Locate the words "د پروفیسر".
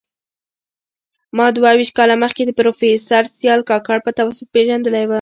2.45-3.23